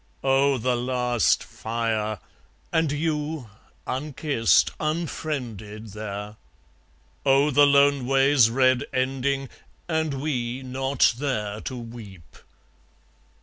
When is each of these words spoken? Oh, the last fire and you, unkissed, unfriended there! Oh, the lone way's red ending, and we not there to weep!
Oh, 0.23 0.57
the 0.57 0.75
last 0.75 1.43
fire 1.43 2.17
and 2.73 2.91
you, 2.91 3.51
unkissed, 3.85 4.71
unfriended 4.79 5.89
there! 5.89 6.37
Oh, 7.23 7.51
the 7.51 7.67
lone 7.67 8.07
way's 8.07 8.49
red 8.49 8.83
ending, 8.91 9.47
and 9.87 10.19
we 10.19 10.63
not 10.63 11.13
there 11.19 11.61
to 11.61 11.77
weep! 11.77 12.35